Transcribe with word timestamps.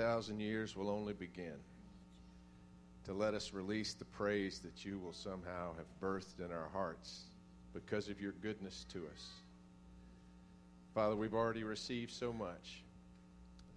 10,000 0.00 0.40
years 0.40 0.74
will 0.74 0.88
only 0.88 1.12
begin 1.12 1.52
to 3.04 3.12
let 3.12 3.34
us 3.34 3.52
release 3.52 3.92
the 3.92 4.04
praise 4.06 4.58
that 4.60 4.82
you 4.82 4.98
will 4.98 5.12
somehow 5.12 5.74
have 5.76 5.84
birthed 6.00 6.42
in 6.42 6.50
our 6.50 6.70
hearts 6.72 7.24
because 7.74 8.08
of 8.08 8.18
your 8.18 8.32
goodness 8.40 8.86
to 8.90 9.00
us. 9.12 9.28
Father, 10.94 11.14
we've 11.14 11.34
already 11.34 11.64
received 11.64 12.12
so 12.12 12.32
much, 12.32 12.82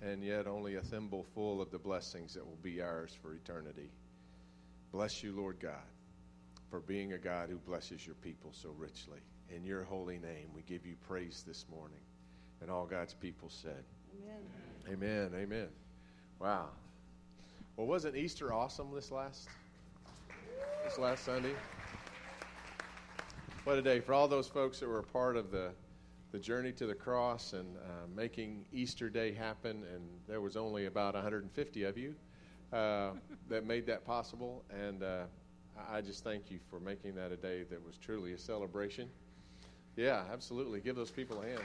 and 0.02 0.24
yet 0.24 0.48
only 0.48 0.76
a 0.76 0.82
thimble 0.82 1.26
full 1.36 1.62
of 1.62 1.72
the 1.72 1.78
blessings 1.78 2.36
that 2.36 2.46
will 2.46 2.60
be 2.64 2.82
ours 2.82 3.14
for 3.22 3.34
eternity. 3.34 3.92
Bless 4.94 5.24
you, 5.24 5.34
Lord 5.34 5.60
God, 5.60 5.74
for 6.70 6.80
being 6.80 7.12
a 7.12 7.18
God 7.18 7.50
who 7.50 7.58
blesses 7.58 8.06
your 8.06 8.16
people 8.16 8.52
so 8.54 8.70
richly. 8.78 9.20
In 9.54 9.66
your 9.66 9.84
holy 9.84 10.20
name, 10.20 10.48
we 10.56 10.62
give 10.62 10.86
you 10.86 10.96
praise 11.06 11.44
this 11.46 11.66
morning. 11.70 12.00
And 12.62 12.72
all 12.72 12.86
God's 12.86 13.14
people 13.14 13.50
said, 13.50 13.84
Amen. 14.88 14.94
Amen. 14.94 15.32
Amen. 15.36 15.68
Wow. 16.40 16.70
Well, 17.78 17.88
wasn't 17.88 18.16
Easter 18.16 18.54
awesome 18.54 18.94
this 18.94 19.12
last 19.12 19.50
this 20.84 20.98
last 20.98 21.26
Sunday? 21.26 21.54
What 23.64 23.78
a 23.78 23.82
day 23.82 24.00
for 24.00 24.14
all 24.14 24.28
those 24.28 24.48
folks 24.48 24.80
that 24.80 24.88
were 24.88 25.00
a 25.00 25.04
part 25.04 25.38
of 25.38 25.52
the 25.52 25.72
the 26.34 26.40
journey 26.40 26.72
to 26.72 26.88
the 26.88 26.96
cross 26.96 27.54
and 27.54 27.78
uh, 27.78 28.08
making 28.14 28.66
Easter 28.74 29.08
Day 29.08 29.32
happen. 29.32 29.84
And 29.94 30.04
there 30.28 30.42
was 30.42 30.58
only 30.58 30.88
about 30.88 31.14
150 31.14 31.84
of 31.84 31.98
you 31.98 32.16
uh, 32.74 33.12
that 33.50 33.66
made 33.68 33.86
that 33.86 34.04
possible. 34.04 34.66
And 34.72 35.04
uh, 35.04 35.26
I 35.92 36.02
just 36.02 36.24
thank 36.24 36.50
you 36.50 36.60
for 36.72 36.80
making 36.80 37.14
that 37.16 37.32
a 37.32 37.38
day 37.38 37.64
that 37.70 37.86
was 37.86 37.98
truly 37.98 38.34
a 38.34 38.38
celebration. 38.38 39.10
Yeah, 39.96 40.24
absolutely. 40.34 40.82
Give 40.82 40.96
those 40.96 41.12
people 41.12 41.44
a 41.44 41.46
hand. 41.46 41.62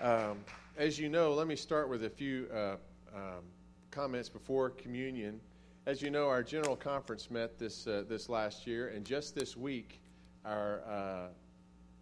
Um, 0.00 0.38
as 0.76 0.98
you 0.98 1.08
know, 1.08 1.32
let 1.32 1.46
me 1.46 1.54
start 1.54 1.88
with 1.88 2.04
a 2.04 2.10
few 2.10 2.48
uh, 2.52 2.76
um, 3.14 3.44
comments 3.90 4.28
before 4.28 4.70
communion. 4.70 5.40
As 5.86 6.02
you 6.02 6.10
know, 6.10 6.28
our 6.28 6.42
general 6.42 6.74
conference 6.74 7.30
met 7.30 7.58
this 7.58 7.86
uh, 7.86 8.04
this 8.08 8.28
last 8.28 8.66
year, 8.66 8.88
and 8.88 9.04
just 9.04 9.34
this 9.34 9.56
week, 9.56 10.00
our 10.44 10.82
uh, 10.88 11.28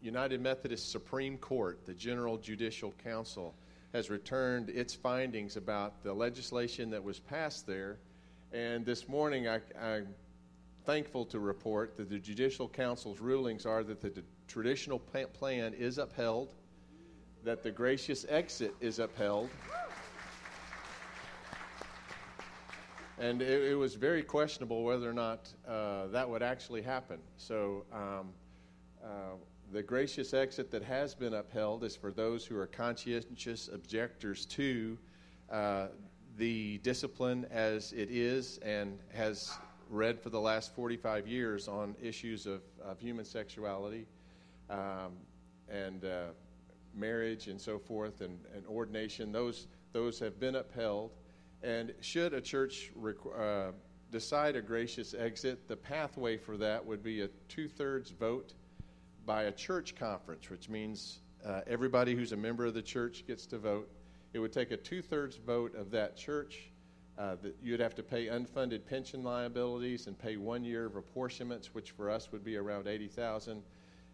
United 0.00 0.40
Methodist 0.40 0.90
Supreme 0.90 1.36
Court, 1.36 1.84
the 1.84 1.92
General 1.92 2.38
Judicial 2.38 2.94
Council, 3.04 3.54
has 3.92 4.08
returned 4.08 4.70
its 4.70 4.94
findings 4.94 5.56
about 5.56 6.02
the 6.02 6.12
legislation 6.12 6.90
that 6.90 7.02
was 7.02 7.18
passed 7.18 7.66
there. 7.66 7.98
And 8.52 8.86
this 8.86 9.06
morning, 9.06 9.48
I, 9.48 9.60
I'm 9.80 10.08
thankful 10.86 11.26
to 11.26 11.40
report 11.40 11.96
that 11.98 12.08
the 12.08 12.18
Judicial 12.18 12.68
Council's 12.68 13.20
rulings 13.20 13.66
are 13.66 13.84
that 13.84 14.00
the 14.00 14.22
traditional 14.48 14.98
plan 14.98 15.74
is 15.74 15.98
upheld, 15.98 16.54
that 17.44 17.62
the 17.62 17.70
gracious 17.70 18.24
exit 18.28 18.74
is 18.80 18.98
upheld 18.98 19.50
and 23.18 23.40
it, 23.40 23.70
it, 23.70 23.74
was 23.74 23.94
very 23.94 24.22
questionable 24.22 24.82
whether 24.82 25.08
or 25.08 25.12
not 25.12 25.52
uh, 25.68 26.08
that 26.08 26.28
would 26.28 26.42
actually 26.42 26.82
happen. 26.82 27.18
So, 27.36 27.84
um, 27.92 28.30
uh, 29.02 29.36
the 29.72 29.82
gracious 29.82 30.34
exit 30.34 30.70
that 30.72 30.82
has 30.82 31.14
been 31.14 31.34
upheld 31.34 31.82
is 31.84 31.96
for 31.96 32.12
those 32.12 32.44
who 32.44 32.58
are 32.58 32.66
conscientious 32.66 33.68
objectors 33.72 34.44
to 34.46 34.98
uh, 35.50 35.86
the 36.36 36.78
discipline 36.78 37.46
as 37.50 37.92
it 37.92 38.10
is 38.10 38.58
and 38.58 38.98
has 39.14 39.56
read 39.88 40.20
for 40.20 40.30
the 40.30 40.40
last 40.40 40.74
45 40.74 41.26
years 41.26 41.68
on 41.68 41.94
issues 42.02 42.44
of, 42.46 42.60
of 42.84 42.98
human 43.00 43.24
sexuality 43.24 44.06
um, 44.68 45.12
and 45.70 46.04
uh, 46.04 46.24
marriage 46.94 47.48
and 47.48 47.60
so 47.60 47.78
forth 47.78 48.20
and, 48.20 48.38
and 48.54 48.66
ordination. 48.66 49.32
Those, 49.32 49.66
those 49.92 50.18
have 50.18 50.38
been 50.38 50.56
upheld. 50.56 51.12
And 51.62 51.92
should 52.00 52.34
a 52.34 52.40
church 52.40 52.90
uh, 53.38 53.72
decide 54.10 54.56
a 54.56 54.62
gracious 54.62 55.14
exit, 55.14 55.68
the 55.68 55.76
pathway 55.76 56.36
for 56.36 56.56
that 56.56 56.84
would 56.84 57.02
be 57.02 57.22
a 57.22 57.28
two 57.48 57.68
thirds 57.68 58.10
vote 58.10 58.54
by 59.24 59.44
a 59.44 59.52
church 59.52 59.94
conference, 59.94 60.50
which 60.50 60.68
means 60.68 61.20
uh, 61.46 61.60
everybody 61.66 62.14
who's 62.14 62.32
a 62.32 62.36
member 62.36 62.66
of 62.66 62.74
the 62.74 62.82
church 62.82 63.24
gets 63.26 63.46
to 63.46 63.58
vote. 63.58 63.88
It 64.32 64.38
would 64.38 64.52
take 64.52 64.70
a 64.70 64.76
two 64.76 65.02
thirds 65.02 65.36
vote 65.36 65.74
of 65.76 65.90
that 65.92 66.16
church. 66.16 66.68
Uh, 67.18 67.36
that 67.42 67.54
you'd 67.62 67.78
have 67.78 67.94
to 67.94 68.02
pay 68.02 68.26
unfunded 68.26 68.86
pension 68.86 69.22
liabilities 69.22 70.06
and 70.06 70.18
pay 70.18 70.38
one 70.38 70.64
year 70.64 70.86
of 70.86 70.96
apportionments, 70.96 71.74
which 71.74 71.90
for 71.90 72.10
us 72.10 72.32
would 72.32 72.42
be 72.42 72.56
around 72.56 72.88
80000 72.88 73.62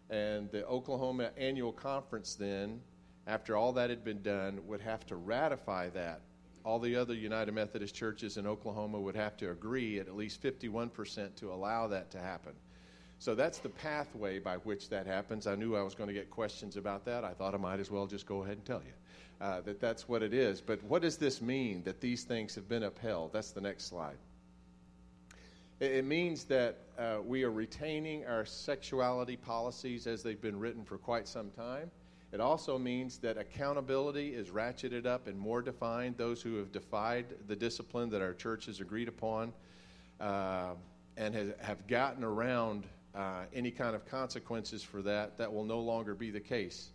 And 0.09 0.49
the 0.51 0.65
Oklahoma 0.65 1.31
annual 1.37 1.71
conference, 1.71 2.35
then, 2.35 2.81
after 3.27 3.55
all 3.55 3.73
that 3.73 3.89
had 3.89 4.03
been 4.03 4.21
done, 4.21 4.59
would 4.65 4.81
have 4.81 5.05
to 5.07 5.15
ratify 5.15 5.89
that 5.89 6.21
all 6.69 6.79
the 6.79 6.95
other 6.95 7.13
United 7.13 7.53
Methodist 7.53 7.95
churches 7.95 8.37
in 8.37 8.45
Oklahoma 8.45 8.99
would 8.99 9.15
have 9.15 9.37
to 9.37 9.51
agree 9.51 9.99
at 9.99 10.07
at 10.07 10.15
least 10.15 10.41
51% 10.41 11.35
to 11.35 11.51
allow 11.51 11.87
that 11.87 12.11
to 12.11 12.19
happen. 12.19 12.53
So 13.17 13.35
that's 13.35 13.57
the 13.57 13.69
pathway 13.69 14.39
by 14.39 14.57
which 14.57 14.89
that 14.89 15.05
happens. 15.05 15.47
I 15.47 15.55
knew 15.55 15.75
I 15.75 15.81
was 15.81 15.95
going 15.95 16.07
to 16.07 16.13
get 16.13 16.29
questions 16.29 16.77
about 16.77 17.05
that. 17.05 17.23
I 17.23 17.33
thought 17.33 17.53
I 17.53 17.57
might 17.57 17.79
as 17.79 17.91
well 17.91 18.07
just 18.07 18.25
go 18.25 18.43
ahead 18.43 18.57
and 18.57 18.65
tell 18.65 18.81
you 18.85 19.45
uh, 19.45 19.61
that 19.61 19.81
that's 19.81 20.07
what 20.07 20.23
it 20.23 20.33
is. 20.33 20.61
But 20.61 20.81
what 20.83 21.01
does 21.01 21.17
this 21.17 21.41
mean 21.41 21.83
that 21.83 21.99
these 21.99 22.23
things 22.23 22.55
have 22.55 22.69
been 22.69 22.83
upheld? 22.83 23.33
That's 23.33 23.51
the 23.51 23.61
next 23.61 23.85
slide. 23.87 24.17
It, 25.79 26.03
means 26.03 26.43
that 26.45 26.77
uh, 26.97 27.19
we 27.25 27.43
are 27.43 27.51
retaining 27.51 28.25
our 28.25 28.45
sexuality 28.45 29.37
policies 29.37 30.07
as 30.07 30.21
they've 30.21 30.41
been 30.41 30.59
written 30.59 30.83
for 30.83 30.97
quite 30.97 31.25
some 31.25 31.51
time. 31.51 31.89
It 32.33 32.41
also 32.41 32.77
means 32.77 33.17
that 33.19 33.37
accountability 33.37 34.35
is 34.35 34.49
ratcheted 34.49 35.05
up 35.05 35.27
and 35.27 35.39
more 35.39 35.61
defined. 35.61 36.17
Those 36.17 36.41
who 36.41 36.57
have 36.57 36.73
defied 36.73 37.27
the 37.47 37.55
discipline 37.55 38.09
that 38.09 38.21
our 38.21 38.33
church 38.33 38.65
has 38.65 38.81
agreed 38.81 39.07
upon 39.07 39.53
uh, 40.19 40.73
and 41.15 41.33
has, 41.33 41.53
have 41.61 41.87
gotten 41.87 42.25
around 42.25 42.85
uh, 43.15 43.43
any 43.53 43.71
kind 43.71 43.95
of 43.95 44.05
consequences 44.05 44.83
for 44.83 45.01
that, 45.01 45.37
that 45.37 45.51
will 45.51 45.63
no 45.63 45.79
longer 45.79 46.13
be 46.13 46.29
the 46.29 46.41
case. 46.41 46.89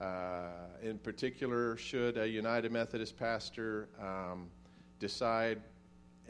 Uh, 0.00 0.48
in 0.82 0.98
particular, 0.98 1.76
should 1.76 2.16
a 2.16 2.26
United 2.26 2.72
Methodist 2.72 3.16
pastor 3.16 3.88
um, 4.00 4.48
decide, 4.98 5.60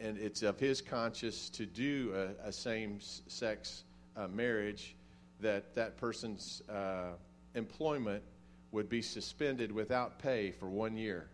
and 0.00 0.18
it's 0.18 0.42
of 0.42 0.58
his 0.58 0.80
conscience, 0.80 1.48
to 1.50 1.66
do 1.66 2.12
a, 2.44 2.48
a 2.48 2.52
same 2.52 2.98
sex 3.00 3.84
uh, 4.16 4.28
marriage, 4.28 4.94
that 5.40 5.74
that 5.74 5.96
person's 5.96 6.62
uh, 6.68 7.12
employment 7.54 8.22
would 8.70 8.88
be 8.88 9.02
suspended 9.02 9.70
without 9.70 10.18
pay 10.18 10.50
for 10.50 10.68
one 10.68 10.96
year. 10.96 11.28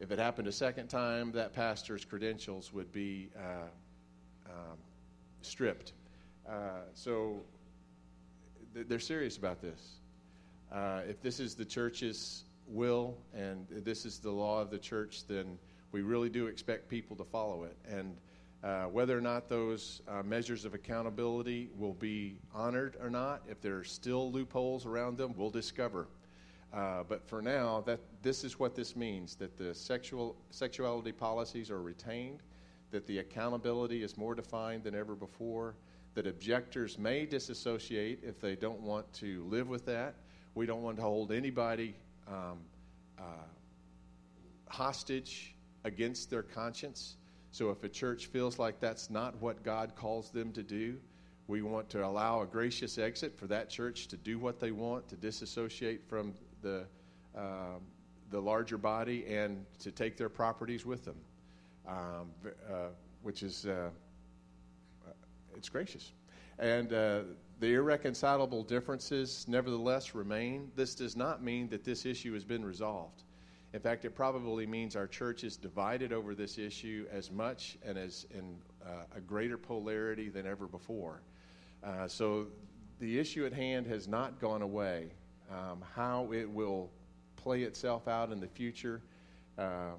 If 0.00 0.12
it 0.12 0.18
happened 0.18 0.46
a 0.46 0.52
second 0.52 0.88
time, 0.88 1.32
that 1.32 1.52
pastor's 1.52 2.04
credentials 2.04 2.72
would 2.72 2.92
be 2.92 3.30
uh, 3.36 4.50
um, 4.50 4.78
stripped. 5.42 5.92
Uh, 6.48 6.82
so 6.94 7.40
th- 8.74 8.86
they're 8.88 9.00
serious 9.00 9.36
about 9.36 9.60
this. 9.60 9.96
Uh, 10.70 11.00
if 11.08 11.20
this 11.20 11.40
is 11.40 11.54
the 11.54 11.64
church's 11.64 12.44
will 12.68 13.16
and 13.34 13.66
this 13.70 14.04
is 14.04 14.18
the 14.18 14.30
law 14.30 14.60
of 14.60 14.70
the 14.70 14.78
church, 14.78 15.26
then 15.26 15.58
we 15.92 16.02
really 16.02 16.28
do 16.28 16.46
expect 16.46 16.88
people 16.88 17.16
to 17.16 17.24
follow 17.24 17.64
it. 17.64 17.76
And 17.88 18.16
uh, 18.62 18.84
whether 18.84 19.16
or 19.16 19.20
not 19.20 19.48
those 19.48 20.02
uh, 20.08 20.22
measures 20.22 20.64
of 20.64 20.74
accountability 20.74 21.70
will 21.76 21.94
be 21.94 22.38
honored 22.52 22.96
or 23.00 23.08
not, 23.08 23.42
if 23.48 23.60
there 23.60 23.76
are 23.76 23.84
still 23.84 24.32
loopholes 24.32 24.84
around 24.84 25.16
them, 25.16 25.32
we'll 25.36 25.50
discover. 25.50 26.08
Uh, 26.72 27.02
but 27.08 27.26
for 27.26 27.40
now, 27.40 27.82
that 27.86 28.00
this 28.22 28.44
is 28.44 28.58
what 28.58 28.74
this 28.74 28.94
means: 28.94 29.36
that 29.36 29.56
the 29.56 29.74
sexual 29.74 30.36
sexuality 30.50 31.12
policies 31.12 31.70
are 31.70 31.80
retained, 31.80 32.42
that 32.90 33.06
the 33.06 33.18
accountability 33.18 34.02
is 34.02 34.18
more 34.18 34.34
defined 34.34 34.82
than 34.82 34.94
ever 34.94 35.14
before, 35.14 35.76
that 36.14 36.26
objectors 36.26 36.98
may 36.98 37.24
disassociate 37.24 38.18
if 38.22 38.40
they 38.40 38.54
don't 38.54 38.80
want 38.80 39.10
to 39.14 39.44
live 39.44 39.68
with 39.68 39.86
that. 39.86 40.16
We 40.54 40.66
don't 40.66 40.82
want 40.82 40.96
to 40.96 41.02
hold 41.02 41.32
anybody 41.32 41.94
um, 42.26 42.58
uh, 43.18 43.22
hostage 44.68 45.54
against 45.84 46.30
their 46.30 46.42
conscience. 46.42 47.16
So 47.50 47.70
if 47.70 47.82
a 47.84 47.88
church 47.88 48.26
feels 48.26 48.58
like 48.58 48.80
that's 48.80 49.10
not 49.10 49.36
what 49.40 49.62
God 49.62 49.94
calls 49.94 50.30
them 50.30 50.52
to 50.52 50.62
do, 50.62 50.98
we 51.46 51.62
want 51.62 51.88
to 51.90 52.04
allow 52.04 52.42
a 52.42 52.46
gracious 52.46 52.98
exit 52.98 53.36
for 53.38 53.46
that 53.46 53.70
church 53.70 54.08
to 54.08 54.16
do 54.16 54.38
what 54.38 54.60
they 54.60 54.70
want, 54.70 55.08
to 55.08 55.16
disassociate 55.16 56.06
from 56.06 56.34
the, 56.60 56.84
um, 57.34 57.80
the 58.30 58.40
larger 58.40 58.76
body 58.76 59.24
and 59.26 59.64
to 59.78 59.90
take 59.90 60.16
their 60.18 60.28
properties 60.28 60.84
with 60.84 61.04
them, 61.06 61.16
um, 61.86 62.30
uh, 62.70 62.88
which 63.22 63.42
is 63.42 63.64
uh, 63.64 63.88
it's 65.56 65.68
gracious. 65.68 66.12
And 66.58 66.92
uh, 66.92 67.20
the 67.60 67.74
irreconcilable 67.74 68.62
differences 68.62 69.44
nevertheless 69.48 70.14
remain. 70.14 70.70
This 70.76 70.94
does 70.94 71.16
not 71.16 71.42
mean 71.42 71.68
that 71.68 71.84
this 71.84 72.06
issue 72.06 72.32
has 72.34 72.44
been 72.44 72.64
resolved. 72.64 73.24
In 73.74 73.80
fact, 73.80 74.04
it 74.04 74.14
probably 74.14 74.66
means 74.66 74.96
our 74.96 75.06
church 75.06 75.44
is 75.44 75.56
divided 75.56 76.12
over 76.12 76.34
this 76.34 76.58
issue 76.58 77.06
as 77.10 77.30
much 77.30 77.76
and 77.84 77.98
as 77.98 78.26
in 78.30 78.56
uh, 78.84 79.04
a 79.14 79.20
greater 79.20 79.58
polarity 79.58 80.28
than 80.30 80.46
ever 80.46 80.66
before. 80.66 81.22
Uh, 81.84 82.08
so 82.08 82.46
the 82.98 83.18
issue 83.18 83.44
at 83.46 83.52
hand 83.52 83.86
has 83.86 84.08
not 84.08 84.40
gone 84.40 84.62
away 84.62 85.08
um, 85.50 85.84
how 85.94 86.32
it 86.32 86.48
will 86.48 86.90
play 87.36 87.62
itself 87.62 88.08
out 88.08 88.32
in 88.32 88.40
the 88.40 88.48
future 88.48 89.02
Uh, 89.58 89.90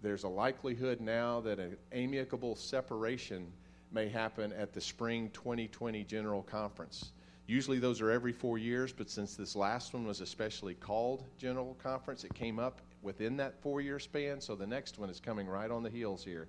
there's 0.00 0.22
a 0.24 0.28
likelihood 0.28 1.00
now 1.00 1.40
that 1.40 1.58
an 1.58 1.76
amicable 1.92 2.54
separation 2.56 3.52
may 3.90 4.08
happen 4.08 4.52
at 4.52 4.72
the 4.72 4.80
spring 4.80 5.28
2020 5.30 6.04
General 6.04 6.42
Conference. 6.42 7.12
Usually 7.46 7.78
those 7.78 8.00
are 8.00 8.10
every 8.10 8.32
four 8.32 8.58
years, 8.58 8.92
but 8.92 9.10
since 9.10 9.34
this 9.34 9.56
last 9.56 9.92
one 9.92 10.06
was 10.06 10.20
especially 10.20 10.74
called 10.74 11.24
General 11.36 11.76
Conference, 11.82 12.24
it 12.24 12.32
came 12.34 12.58
up 12.58 12.80
within 13.02 13.36
that 13.36 13.60
four 13.60 13.80
year 13.80 13.98
span. 13.98 14.40
So 14.40 14.54
the 14.54 14.66
next 14.66 14.98
one 14.98 15.10
is 15.10 15.20
coming 15.20 15.46
right 15.46 15.70
on 15.70 15.82
the 15.82 15.90
heels 15.90 16.24
here 16.24 16.48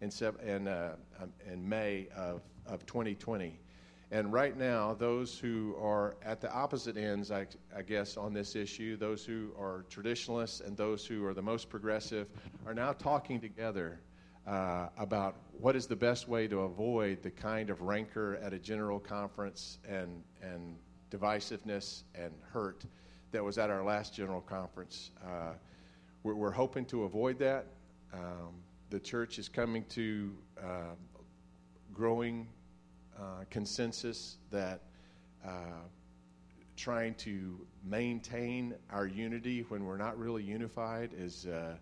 in, 0.00 0.10
in, 0.44 0.68
uh, 0.68 0.96
um, 1.20 1.32
in 1.50 1.66
May 1.68 2.08
of, 2.16 2.42
of 2.66 2.84
2020. 2.86 3.58
And 4.10 4.30
right 4.30 4.54
now, 4.58 4.92
those 4.92 5.38
who 5.38 5.74
are 5.80 6.16
at 6.22 6.42
the 6.42 6.52
opposite 6.52 6.98
ends, 6.98 7.30
I, 7.30 7.46
I, 7.74 7.80
guess, 7.80 8.18
on 8.18 8.34
this 8.34 8.54
issue, 8.54 8.98
those 8.98 9.24
who 9.24 9.52
are 9.58 9.86
traditionalists 9.88 10.60
and 10.60 10.76
those 10.76 11.06
who 11.06 11.24
are 11.24 11.32
the 11.32 11.40
most 11.40 11.70
progressive, 11.70 12.28
are 12.66 12.74
now 12.74 12.92
talking 12.92 13.40
together 13.40 14.00
uh, 14.46 14.88
about 14.98 15.36
what 15.58 15.76
is 15.76 15.86
the 15.86 15.96
best 15.96 16.28
way 16.28 16.46
to 16.48 16.60
avoid 16.60 17.22
the 17.22 17.30
kind 17.30 17.70
of 17.70 17.80
rancor 17.80 18.38
at 18.42 18.52
a 18.52 18.58
general 18.58 19.00
conference 19.00 19.78
and, 19.88 20.22
and 20.42 20.76
divisiveness 21.10 22.02
and 22.14 22.34
hurt 22.52 22.84
that 23.30 23.42
was 23.42 23.56
at 23.56 23.70
our 23.70 23.82
last 23.82 24.14
general 24.14 24.42
conference. 24.42 25.10
Uh, 25.24 25.52
we're, 26.22 26.34
we're, 26.34 26.50
hoping 26.50 26.84
to 26.86 27.04
avoid 27.04 27.38
that. 27.38 27.66
Um, 28.12 28.54
the 28.90 29.00
church 29.00 29.38
is 29.38 29.48
coming 29.48 29.84
to 29.90 30.32
uh, 30.58 30.94
growing 31.92 32.46
uh, 33.18 33.44
consensus 33.50 34.36
that 34.50 34.82
uh, 35.44 35.82
trying 36.76 37.14
to 37.14 37.58
maintain 37.84 38.74
our 38.90 39.06
unity 39.06 39.64
when 39.68 39.84
we're 39.84 39.96
not 39.96 40.18
really 40.18 40.42
unified 40.42 41.10
is 41.16 41.46
uh, 41.46 41.74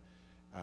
uh, 0.55 0.61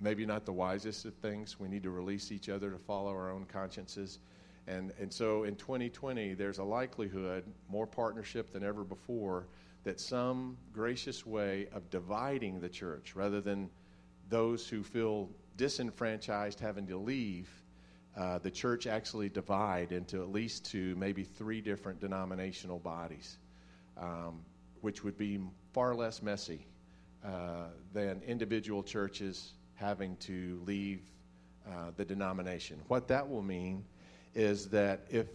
maybe 0.00 0.26
not 0.26 0.44
the 0.44 0.52
wisest 0.52 1.04
of 1.04 1.14
things. 1.14 1.58
We 1.58 1.68
need 1.68 1.82
to 1.84 1.90
release 1.90 2.32
each 2.32 2.48
other 2.48 2.70
to 2.70 2.78
follow 2.78 3.10
our 3.10 3.30
own 3.30 3.44
consciences. 3.46 4.18
And, 4.66 4.92
and 5.00 5.12
so 5.12 5.44
in 5.44 5.56
2020, 5.56 6.34
there's 6.34 6.58
a 6.58 6.64
likelihood, 6.64 7.44
more 7.68 7.86
partnership 7.86 8.52
than 8.52 8.62
ever 8.62 8.84
before, 8.84 9.46
that 9.84 10.00
some 10.00 10.56
gracious 10.72 11.26
way 11.26 11.66
of 11.72 11.88
dividing 11.90 12.60
the 12.60 12.68
church 12.68 13.14
rather 13.14 13.40
than 13.40 13.68
those 14.28 14.68
who 14.68 14.82
feel 14.82 15.28
disenfranchised 15.56 16.60
having 16.60 16.86
to 16.86 16.96
leave 16.96 17.48
uh, 18.16 18.38
the 18.38 18.50
church 18.50 18.86
actually 18.86 19.28
divide 19.28 19.90
into 19.90 20.22
at 20.22 20.30
least 20.30 20.66
two, 20.66 20.94
maybe 20.96 21.24
three 21.24 21.60
different 21.60 21.98
denominational 21.98 22.78
bodies, 22.78 23.38
um, 23.96 24.40
which 24.82 25.02
would 25.02 25.16
be 25.16 25.40
far 25.72 25.94
less 25.94 26.22
messy 26.22 26.66
uh, 27.24 27.68
than 27.94 28.20
individual 28.26 28.82
churches 28.82 29.52
having 29.74 30.14
to 30.16 30.60
leave 30.66 31.00
uh, 31.66 31.90
the 31.96 32.04
denomination. 32.04 32.78
What 32.88 33.08
that 33.08 33.26
will 33.26 33.42
mean 33.42 33.84
is 34.34 34.68
that 34.68 35.06
if 35.08 35.28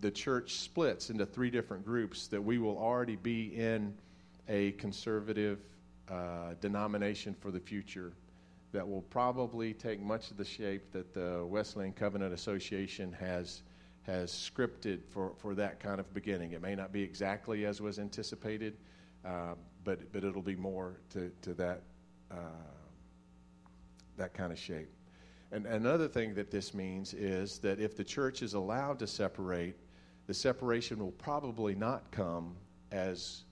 the 0.00 0.10
church 0.10 0.54
splits 0.54 1.10
into 1.10 1.26
three 1.26 1.50
different 1.50 1.84
groups, 1.84 2.26
that 2.28 2.42
we 2.42 2.58
will 2.58 2.78
already 2.78 3.16
be 3.16 3.54
in 3.56 3.94
a 4.48 4.72
conservative 4.72 5.58
uh, 6.08 6.54
denomination 6.60 7.34
for 7.34 7.50
the 7.50 7.60
future 7.60 8.12
that 8.72 8.88
will 8.88 9.02
probably 9.02 9.74
take 9.74 10.00
much 10.00 10.30
of 10.30 10.36
the 10.36 10.44
shape 10.44 10.92
that 10.92 11.12
the 11.12 11.44
Wesleyan 11.46 11.92
Covenant 11.92 12.32
Association 12.32 13.12
has 13.12 13.62
has 14.02 14.32
scripted 14.32 15.04
for, 15.10 15.34
for 15.36 15.54
that 15.54 15.78
kind 15.78 16.00
of 16.00 16.12
beginning. 16.14 16.52
It 16.52 16.62
may 16.62 16.74
not 16.74 16.90
be 16.90 17.02
exactly 17.02 17.66
as 17.66 17.82
was 17.82 17.98
anticipated, 17.98 18.76
uh, 19.24 19.54
but 19.84 20.12
but 20.12 20.24
it'll 20.24 20.42
be 20.42 20.56
more 20.56 21.00
to 21.10 21.30
to 21.42 21.54
that 21.54 21.82
uh, 22.30 22.36
that 24.16 24.34
kind 24.34 24.52
of 24.52 24.58
shape. 24.58 24.88
And 25.52 25.66
another 25.66 26.06
thing 26.06 26.34
that 26.34 26.50
this 26.50 26.74
means 26.74 27.12
is 27.12 27.58
that 27.58 27.80
if 27.80 27.96
the 27.96 28.04
church 28.04 28.42
is 28.42 28.54
allowed 28.54 29.00
to 29.00 29.06
separate, 29.06 29.76
the 30.26 30.34
separation 30.34 30.98
will 30.98 31.12
probably 31.12 31.74
not 31.74 32.10
come 32.10 32.54
as 32.92 33.44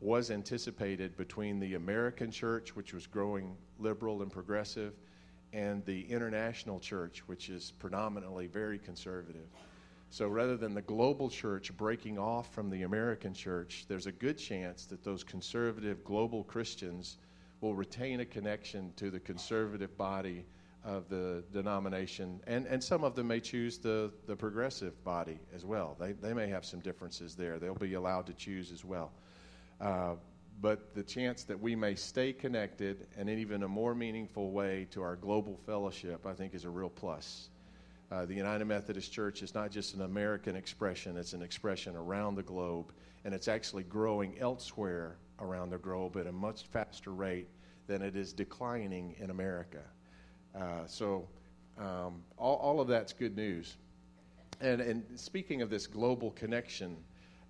was 0.00 0.30
anticipated 0.30 1.16
between 1.16 1.58
the 1.58 1.74
American 1.74 2.30
church, 2.30 2.76
which 2.76 2.92
was 2.92 3.06
growing 3.06 3.56
liberal 3.78 4.22
and 4.22 4.30
progressive, 4.30 4.92
and 5.52 5.84
the 5.86 6.02
international 6.10 6.80
church, 6.80 7.22
which 7.26 7.48
is 7.48 7.72
predominantly 7.78 8.46
very 8.46 8.78
conservative. 8.78 9.46
So 10.10 10.28
rather 10.28 10.56
than 10.56 10.74
the 10.74 10.82
global 10.82 11.28
church 11.28 11.76
breaking 11.76 12.18
off 12.18 12.52
from 12.52 12.70
the 12.70 12.82
American 12.82 13.34
church, 13.34 13.84
there's 13.88 14.06
a 14.06 14.12
good 14.12 14.38
chance 14.38 14.84
that 14.86 15.02
those 15.02 15.24
conservative 15.24 16.04
global 16.04 16.44
Christians 16.44 17.18
will 17.60 17.74
retain 17.74 18.20
a 18.20 18.24
connection 18.24 18.92
to 18.96 19.10
the 19.10 19.20
conservative 19.20 19.96
body 19.96 20.44
of 20.84 21.08
the 21.08 21.42
denomination, 21.52 22.40
and, 22.46 22.66
and 22.66 22.82
some 22.82 23.04
of 23.04 23.14
them 23.14 23.28
may 23.28 23.40
choose 23.40 23.78
the, 23.78 24.12
the 24.26 24.36
progressive 24.36 25.02
body 25.02 25.38
as 25.54 25.64
well. 25.64 25.96
They, 25.98 26.12
they 26.12 26.34
may 26.34 26.48
have 26.48 26.64
some 26.64 26.80
differences 26.80 27.34
there. 27.34 27.58
They'll 27.58 27.74
be 27.74 27.94
allowed 27.94 28.26
to 28.26 28.34
choose 28.34 28.70
as 28.70 28.84
well. 28.84 29.12
Uh, 29.80 30.14
but 30.60 30.94
the 30.94 31.02
chance 31.02 31.42
that 31.44 31.58
we 31.58 31.74
may 31.74 31.94
stay 31.94 32.32
connected 32.32 33.06
and 33.16 33.28
in 33.28 33.38
even 33.38 33.62
a 33.62 33.68
more 33.68 33.94
meaningful 33.94 34.50
way 34.52 34.86
to 34.90 35.02
our 35.02 35.16
global 35.16 35.58
fellowship, 35.66 36.26
I 36.26 36.32
think, 36.32 36.54
is 36.54 36.64
a 36.64 36.70
real 36.70 36.90
plus. 36.90 37.48
Uh, 38.12 38.26
the 38.26 38.34
United 38.34 38.64
Methodist 38.66 39.12
Church 39.12 39.42
is 39.42 39.54
not 39.54 39.70
just 39.70 39.94
an 39.94 40.02
American 40.02 40.54
expression, 40.54 41.16
it's 41.16 41.32
an 41.32 41.42
expression 41.42 41.96
around 41.96 42.34
the 42.34 42.42
globe, 42.42 42.92
and 43.24 43.34
it's 43.34 43.48
actually 43.48 43.82
growing 43.84 44.38
elsewhere 44.38 45.16
around 45.40 45.70
the 45.70 45.78
globe 45.78 46.16
at 46.16 46.26
a 46.26 46.32
much 46.32 46.64
faster 46.66 47.12
rate 47.12 47.48
than 47.86 48.02
it 48.02 48.14
is 48.14 48.32
declining 48.32 49.16
in 49.18 49.30
America. 49.30 49.82
Uh, 50.54 50.86
so, 50.86 51.28
um, 51.78 52.22
all, 52.36 52.56
all 52.56 52.80
of 52.80 52.88
that's 52.88 53.12
good 53.12 53.36
news. 53.36 53.76
And, 54.60 54.80
and 54.80 55.04
speaking 55.16 55.62
of 55.62 55.70
this 55.70 55.86
global 55.86 56.30
connection, 56.30 56.96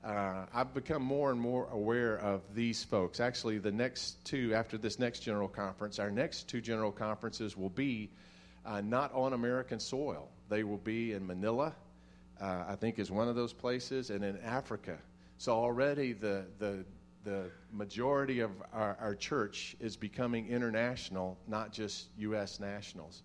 uh, 0.04 0.46
I've 0.52 0.74
become 0.74 1.02
more 1.02 1.30
and 1.30 1.40
more 1.40 1.68
aware 1.70 2.18
of 2.18 2.42
these 2.54 2.84
folks. 2.84 3.20
Actually, 3.20 3.58
the 3.58 3.72
next 3.72 4.22
two, 4.24 4.54
after 4.54 4.76
this 4.76 4.98
next 4.98 5.20
general 5.20 5.48
conference, 5.48 5.98
our 5.98 6.10
next 6.10 6.48
two 6.48 6.60
general 6.60 6.92
conferences 6.92 7.56
will 7.56 7.70
be 7.70 8.10
uh, 8.66 8.80
not 8.80 9.12
on 9.14 9.32
American 9.32 9.80
soil. 9.80 10.28
They 10.48 10.62
will 10.62 10.78
be 10.78 11.12
in 11.12 11.26
Manila, 11.26 11.74
uh, 12.40 12.64
I 12.68 12.76
think 12.76 12.98
is 12.98 13.10
one 13.10 13.28
of 13.28 13.34
those 13.34 13.52
places, 13.52 14.10
and 14.10 14.24
in 14.24 14.38
Africa. 14.38 14.98
So 15.38 15.52
already 15.52 16.12
the, 16.12 16.44
the, 16.58 16.84
the 17.24 17.50
majority 17.72 18.40
of 18.40 18.50
our, 18.72 18.96
our 19.00 19.14
church 19.14 19.76
is 19.80 19.96
becoming 19.96 20.46
international, 20.48 21.38
not 21.48 21.72
just 21.72 22.08
U.S. 22.18 22.60
nationals. 22.60 23.22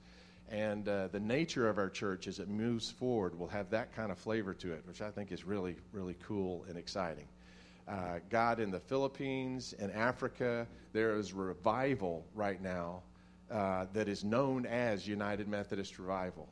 And 0.49 0.87
uh, 0.87 1.09
the 1.09 1.19
nature 1.19 1.69
of 1.69 1.77
our 1.77 1.89
church 1.89 2.27
as 2.27 2.39
it 2.39 2.47
moves 2.47 2.89
forward 2.89 3.37
will 3.37 3.47
have 3.49 3.69
that 3.69 3.93
kind 3.95 4.11
of 4.11 4.17
flavor 4.17 4.53
to 4.55 4.73
it, 4.73 4.81
which 4.85 5.01
I 5.01 5.11
think 5.11 5.31
is 5.31 5.43
really, 5.43 5.75
really 5.91 6.15
cool 6.25 6.65
and 6.67 6.77
exciting. 6.77 7.27
Uh, 7.87 8.19
God 8.29 8.59
in 8.59 8.71
the 8.71 8.79
Philippines 8.79 9.75
and 9.77 9.91
Africa, 9.91 10.65
there 10.93 11.15
is 11.17 11.33
revival 11.33 12.25
right 12.33 12.61
now 12.61 13.03
uh, 13.51 13.85
that 13.93 14.07
is 14.07 14.23
known 14.23 14.65
as 14.65 15.07
United 15.07 15.47
Methodist 15.47 15.99
Revival. 15.99 16.47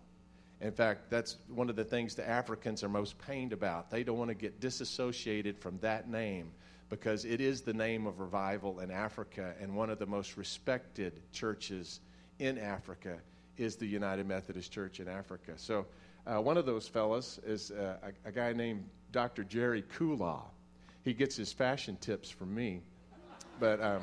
In 0.60 0.72
fact, 0.72 1.10
that's 1.10 1.38
one 1.48 1.70
of 1.70 1.76
the 1.76 1.84
things 1.84 2.16
the 2.16 2.28
Africans 2.28 2.84
are 2.84 2.90
most 2.90 3.18
pained 3.20 3.54
about. 3.54 3.90
They 3.92 4.04
don't 4.04 4.18
want 4.18 4.30
to 4.30 4.36
get 4.36 4.60
disassociated 4.60 5.58
from 5.58 5.78
that 5.80 6.10
name 6.10 6.52
because 6.90 7.26
it 7.26 7.42
is 7.42 7.62
the 7.62 7.74
name 7.74 8.08
of 8.08 8.20
revival 8.20 8.80
in 8.80 8.92
Africa 8.92 9.54
and 9.60 9.76
one 9.76 9.90
of 9.90 10.00
the 10.00 10.06
most 10.06 10.38
respected 10.38 11.22
churches 11.32 12.00
in 12.40 12.58
Africa 12.58 13.18
is 13.58 13.76
the 13.76 13.86
United 13.86 14.28
Methodist 14.28 14.72
Church 14.72 15.00
in 15.00 15.08
Africa. 15.08 15.54
So, 15.56 15.86
uh, 16.26 16.42
one 16.42 16.58
of 16.58 16.66
those 16.66 16.88
fellas 16.88 17.40
is 17.46 17.72
uh, 17.72 17.96
a, 18.04 18.30
a, 18.30 18.32
guy 18.34 18.52
named 18.52 18.84
Dr. 19.14 19.46
Jerry 19.46 19.82
Kulah. 19.82 20.42
He 21.04 21.14
gets 21.14 21.38
his 21.38 21.54
fashion 21.54 21.98
tips 22.02 22.30
from 22.30 22.54
me. 22.54 22.82
But 23.62 23.82
um, 23.82 24.02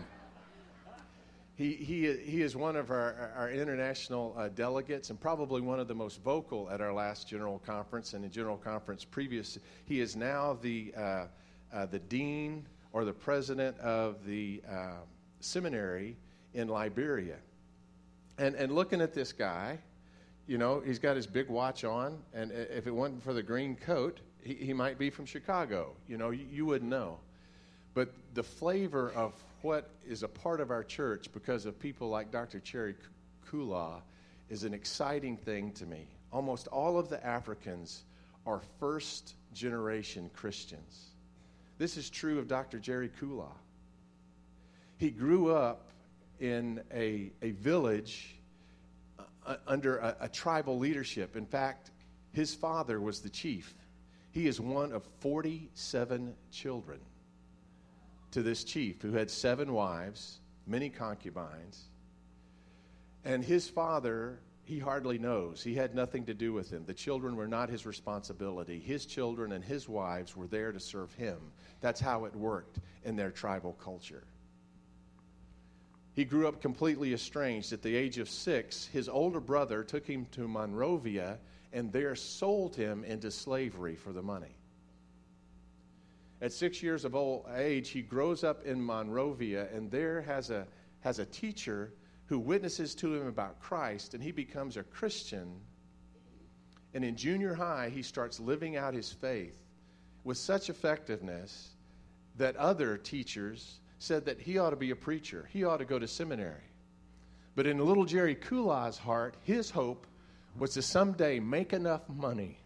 he, 1.57 1.75
he, 1.75 2.12
he 2.17 2.43
is 2.43 2.57
one 2.57 2.76
of 2.76 2.91
our, 2.91 3.33
our 3.37 3.50
international 3.50 4.35
uh, 4.37 4.49
delegates 4.49 5.11
and 5.11 5.21
probably 5.21 5.61
one 5.61 5.79
of 5.79 5.87
the 5.87 5.95
most 5.95 6.23
vocal 6.23 6.69
at 6.71 6.81
our 6.81 6.93
last 6.93 7.29
General 7.29 7.61
Conference 7.61 8.14
and 8.14 8.25
the 8.25 8.29
General 8.29 8.57
Conference 8.57 9.05
previous. 9.05 9.59
He 9.85 10.00
is 10.00 10.17
now 10.17 10.59
the, 10.62 10.95
uh, 10.97 11.25
uh, 11.75 11.87
the 11.87 11.99
dean 11.99 12.64
or 12.93 13.04
the 13.04 13.12
president 13.12 13.76
of 13.81 14.25
the 14.25 14.62
uh, 14.71 14.93
seminary 15.40 16.16
in 16.54 16.69
Liberia. 16.69 17.37
And, 18.38 18.54
and 18.54 18.73
looking 18.73 19.00
at 19.00 19.12
this 19.12 19.33
guy, 19.33 19.78
you 20.47 20.59
know, 20.59 20.81
he's 20.81 20.99
got 20.99 21.16
his 21.16 21.26
big 21.26 21.49
watch 21.49 21.85
on, 21.85 22.19
and 22.33 22.52
if 22.52 22.87
it 22.87 22.95
wasn't 22.95 23.23
for 23.23 23.33
the 23.33 23.43
green 23.43 23.76
coat, 23.76 24.21
he, 24.43 24.54
he 24.54 24.73
might 24.73 24.99
be 24.99 25.11
from 25.11 25.26
Chicago. 25.26 25.93
You 26.09 26.19
know, 26.19 26.31
you, 26.31 26.47
you 26.50 26.66
wouldn't 26.66 26.90
know. 26.90 27.19
But 27.95 28.12
the 28.35 28.43
flavor 28.43 29.12
of 29.14 29.33
what 29.62 29.90
is 30.07 30.23
a 30.23 30.28
part 30.28 30.61
of 30.61 30.71
our 30.71 30.85
church 30.85 31.28
because 31.33 31.64
of 31.64 31.78
people 31.78 32.09
like 32.09 32.31
Dr. 32.31 32.61
Jerry 32.61 32.95
Kulah 33.50 34.02
is 34.50 34.64
an 34.64 34.75
exciting 34.75 35.37
thing 35.37 35.73
to 35.73 35.87
me. 35.87 36.07
Almost 36.33 36.66
all 36.69 36.99
of 36.99 37.09
the 37.09 37.25
Africans 37.25 38.02
are 38.47 38.61
first 38.78 39.35
generation 39.54 40.31
Christians. 40.35 41.13
This 41.78 41.97
is 41.97 42.09
true 42.09 42.38
of 42.38 42.49
Dr. 42.49 42.78
Jerry 42.78 43.11
Kulah. 43.21 43.52
He 44.97 45.11
grew 45.11 45.52
up 45.52 45.90
in 46.38 46.81
a, 46.93 47.33
a 47.43 47.50
village 47.52 48.37
uh, 49.47 49.57
under 49.66 49.99
a, 49.99 50.16
a 50.21 50.28
tribal 50.28 50.78
leadership. 50.78 51.37
In 51.37 51.47
fact, 51.47 51.90
his 52.33 52.54
father 52.54 53.00
was 53.00 53.21
the 53.21 53.28
chief. 53.28 53.75
He 54.31 54.47
is 54.47 54.61
one 54.61 54.93
of 54.93 55.04
47 55.21 56.35
children 56.50 57.00
to 58.33 58.43
this 58.43 58.64
chief 58.64 59.00
who 59.02 59.12
had 59.12 59.31
seven 59.31 59.73
wives, 59.73 60.40
many 60.66 60.90
concubines. 60.90 61.85
And 63.25 63.45
his 63.45 63.69
father, 63.69 64.38
he 64.64 64.78
hardly 64.78 65.18
knows. 65.18 65.62
He 65.62 65.75
had 65.75 65.94
nothing 65.94 66.25
to 66.25 66.35
do 66.35 66.52
with 66.52 66.71
him. 66.71 66.85
The 66.87 66.94
children 66.94 67.37
were 67.37 67.47
not 67.47 67.68
his 67.68 67.85
responsibility. 67.85 68.80
His 68.80 69.04
children 69.04 69.52
and 69.52 69.62
his 69.62 69.88
wives 69.88 70.35
were 70.35 70.47
there 70.47 70.73
to 70.73 70.80
serve 70.80 71.12
him. 71.14 71.38
That's 71.83 72.00
how 72.00 72.25
it 72.25 72.35
worked 72.35 72.78
in 73.04 73.14
their 73.14 73.30
tribal 73.30 73.75
culture. 73.75 74.25
He 76.14 76.25
grew 76.25 76.49
up 76.49 76.62
completely 76.62 77.12
estranged. 77.12 77.73
At 77.75 77.83
the 77.83 77.94
age 77.94 78.18
of 78.18 78.30
six, 78.30 78.87
his 78.87 79.09
older 79.09 79.40
brother 79.40 79.85
took 79.85 80.06
him 80.06 80.26
to 80.33 80.49
Monrovia 80.49 81.38
and 81.73 81.92
there 81.92 82.14
sold 82.14 82.75
him 82.75 83.04
into 83.04 83.30
slavery 83.30 83.97
for 83.97 84.12
the 84.12 84.23
money. 84.23 84.56
At 86.40 86.52
six 86.52 86.83
years 86.83 87.04
of 87.04 87.14
old 87.14 87.47
age, 87.54 87.90
he 87.90 88.00
grows 88.00 88.44
up 88.44 88.64
in 88.64 88.80
Monrovia 88.80 89.68
and 89.75 89.90
there 89.90 90.23
has 90.23 90.50
a, 90.50 90.66
has 91.00 91.18
a 91.18 91.26
teacher 91.26 91.92
who 92.26 92.38
witnesses 92.38 92.95
to 92.97 93.14
him 93.14 93.26
about 93.26 93.61
Christ, 93.61 94.14
and 94.14 94.23
he 94.23 94.33
becomes 94.33 94.76
a 94.76 94.83
Christian. 94.83 95.61
And 96.95 97.04
in 97.04 97.16
junior 97.16 97.54
high, 97.54 97.90
he 97.90 98.02
starts 98.02 98.40
living 98.40 98.76
out 98.76 98.95
his 98.95 99.12
faith 99.12 99.57
with 100.23 100.38
such 100.38 100.71
effectiveness 100.71 101.71
that 102.37 102.57
other 102.57 102.97
teachers 102.97 103.81
said 103.99 104.25
that 104.25 104.40
he 104.40 104.59
ought 104.59 104.71
to 104.71 104.76
be 104.76 104.90
a 104.90 104.97
preacher, 104.97 105.49
he 105.52 105.64
ought 105.64 105.78
to 105.78 105.85
go 105.85 105.99
to 105.99 106.09
seminary. 106.09 106.62
But 107.54 107.66
in 107.66 107.78
little 107.78 108.04
Jerry 108.04 108.35
Kulah's 108.35 108.99
heart, 108.99 109.37
his 109.43 109.71
hope 109.71 110.07
was 110.59 110.75
to 110.75 110.83
someday 110.83 111.40
make 111.40 111.73
enough 111.73 112.09
money 112.09 112.59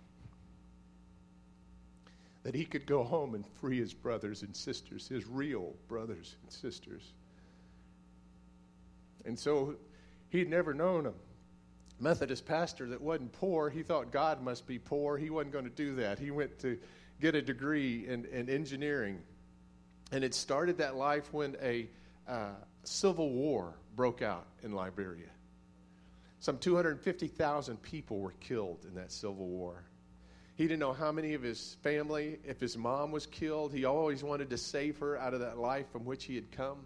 that 2.43 2.55
he 2.55 2.65
could 2.65 2.87
go 2.87 3.05
home 3.05 3.35
and 3.35 3.47
free 3.61 3.79
his 3.79 3.93
brothers 3.93 4.43
and 4.43 4.57
sisters, 4.57 5.09
his 5.09 5.27
real 5.27 5.75
brothers 5.89 6.37
and 6.43 6.51
sisters. 6.51 7.13
And 9.25 9.39
so 9.39 9.77
he'd 10.31 10.49
never 10.49 10.75
known 10.75 11.07
a 11.07 11.13
Methodist 12.01 12.47
pastor 12.47 12.87
that 12.89 13.01
wasn't 13.01 13.33
poor. 13.33 13.71
He 13.71 13.83
thought 13.83 14.13
God 14.13 14.43
must 14.43 14.67
be 14.67 14.79
poor. 14.79 15.17
He 15.19 15.31
wasn't 15.31 15.53
going 15.53 15.65
to 15.65 15.71
do 15.71 15.97
that. 15.97 16.19
He 16.19 16.31
went 16.31 16.59
to 16.61 16.79
get 17.21 17.35
a 17.35 17.43
degree 17.43 18.07
in, 18.07 18.25
in 18.27 18.49
engineering 18.49 19.21
and 20.13 20.25
it 20.25 20.35
started 20.35 20.79
that 20.79 20.97
life 20.97 21.33
when 21.33 21.57
a 21.63 21.89
uh, 22.27 22.51
civil 22.85 23.31
war 23.31 23.75
broke 23.95 24.23
out 24.23 24.47
in 24.63 24.73
Liberia. 24.73 25.29
Some 26.41 26.59
250,000 26.59 27.83
people 27.83 28.21
were 28.21 28.35
killed 28.41 28.85
in 28.87 28.95
that 28.95 29.13
civil 29.13 29.47
war. 29.47 29.83
He 30.55 30.65
didn't 30.65 30.81
know 30.81 30.93
how 30.93 31.13
many 31.13 31.35
of 31.35 31.43
his 31.43 31.77
family, 31.83 32.39
if 32.45 32.61
his 32.61 32.77
mom 32.77 33.13
was 33.13 33.27
killed, 33.27 33.73
he 33.73 33.85
always 33.85 34.23
wanted 34.23 34.51
to 34.51 34.59
save 34.59 34.99
her 34.99 35.19
out 35.19 35.35
of 35.35 35.41
that 35.41 35.59
life 35.59 35.87
from 35.91 36.05
which 36.05 36.25
he 36.25 36.35
had 36.35 36.51
come. 36.51 36.79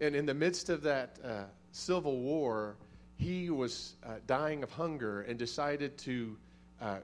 And 0.00 0.16
in 0.16 0.24
the 0.24 0.34
midst 0.34 0.70
of 0.70 0.82
that 0.82 1.18
uh, 1.24 1.44
civil 1.72 2.20
war, 2.20 2.76
he 3.16 3.50
was 3.50 3.94
uh, 4.04 4.14
dying 4.26 4.62
of 4.62 4.70
hunger 4.70 5.22
and 5.22 5.38
decided 5.38 5.98
to 5.98 6.36
uh, 6.80 6.96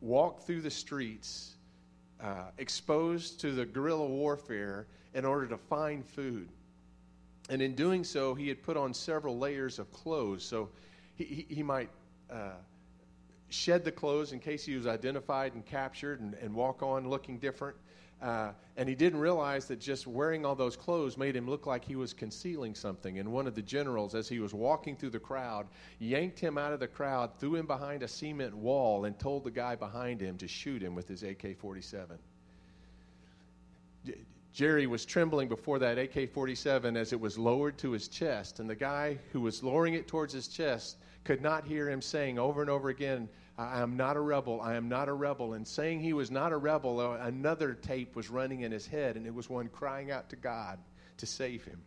walk 0.00 0.42
through 0.42 0.62
the 0.62 0.70
streets 0.70 1.56
uh, 2.22 2.44
exposed 2.58 3.40
to 3.40 3.52
the 3.52 3.66
guerrilla 3.66 4.06
warfare 4.06 4.86
in 5.12 5.24
order 5.24 5.46
to 5.46 5.58
find 5.58 6.04
food. 6.04 6.48
And 7.50 7.60
in 7.60 7.74
doing 7.74 8.04
so, 8.04 8.34
he 8.34 8.48
had 8.48 8.62
put 8.62 8.76
on 8.76 8.94
several 8.94 9.38
layers 9.38 9.78
of 9.78 9.92
clothes. 9.92 10.42
So 10.42 10.70
he, 11.16 11.24
he, 11.24 11.54
he 11.56 11.62
might 11.62 11.90
uh, 12.30 12.52
shed 13.50 13.84
the 13.84 13.92
clothes 13.92 14.32
in 14.32 14.40
case 14.40 14.64
he 14.64 14.76
was 14.76 14.86
identified 14.86 15.52
and 15.54 15.64
captured 15.64 16.20
and, 16.20 16.34
and 16.34 16.54
walk 16.54 16.82
on 16.82 17.08
looking 17.08 17.38
different. 17.38 17.76
Uh, 18.22 18.52
and 18.76 18.88
he 18.88 18.94
didn't 18.94 19.20
realize 19.20 19.66
that 19.66 19.78
just 19.78 20.06
wearing 20.06 20.44
all 20.46 20.54
those 20.54 20.76
clothes 20.76 21.16
made 21.18 21.36
him 21.36 21.48
look 21.48 21.66
like 21.66 21.84
he 21.84 21.94
was 21.94 22.12
concealing 22.12 22.74
something. 22.74 23.18
And 23.18 23.30
one 23.30 23.46
of 23.46 23.54
the 23.54 23.62
generals, 23.62 24.14
as 24.14 24.28
he 24.28 24.40
was 24.40 24.54
walking 24.54 24.96
through 24.96 25.10
the 25.10 25.18
crowd, 25.18 25.66
yanked 25.98 26.40
him 26.40 26.56
out 26.56 26.72
of 26.72 26.80
the 26.80 26.88
crowd, 26.88 27.30
threw 27.38 27.54
him 27.54 27.66
behind 27.66 28.02
a 28.02 28.08
cement 28.08 28.54
wall, 28.54 29.04
and 29.04 29.18
told 29.18 29.44
the 29.44 29.50
guy 29.50 29.76
behind 29.76 30.20
him 30.20 30.36
to 30.38 30.48
shoot 30.48 30.82
him 30.82 30.94
with 30.94 31.06
his 31.06 31.22
AK 31.22 31.56
47. 31.58 32.18
Jerry 34.52 34.86
was 34.86 35.04
trembling 35.04 35.48
before 35.48 35.80
that 35.80 35.98
AK 35.98 36.32
47 36.32 36.96
as 36.96 37.12
it 37.12 37.20
was 37.20 37.36
lowered 37.36 37.76
to 37.78 37.90
his 37.90 38.08
chest, 38.08 38.60
and 38.60 38.70
the 38.70 38.74
guy 38.74 39.18
who 39.32 39.40
was 39.40 39.62
lowering 39.62 39.94
it 39.94 40.06
towards 40.06 40.32
his 40.32 40.46
chest 40.46 40.96
could 41.24 41.42
not 41.42 41.66
hear 41.66 41.90
him 41.90 42.00
saying 42.00 42.38
over 42.38 42.60
and 42.60 42.70
over 42.70 42.88
again, 42.88 43.28
I 43.56 43.80
am 43.80 43.96
not 43.96 44.16
a 44.16 44.20
rebel. 44.20 44.60
I 44.60 44.74
am 44.74 44.88
not 44.88 45.08
a 45.08 45.12
rebel. 45.12 45.54
And 45.54 45.66
saying 45.66 46.00
he 46.00 46.12
was 46.12 46.30
not 46.30 46.52
a 46.52 46.56
rebel, 46.56 46.98
uh, 46.98 47.18
another 47.18 47.74
tape 47.74 48.16
was 48.16 48.28
running 48.28 48.62
in 48.62 48.72
his 48.72 48.86
head, 48.86 49.16
and 49.16 49.26
it 49.26 49.34
was 49.34 49.48
one 49.48 49.68
crying 49.68 50.10
out 50.10 50.28
to 50.30 50.36
God 50.36 50.78
to 51.18 51.26
save 51.26 51.64
him. 51.64 51.80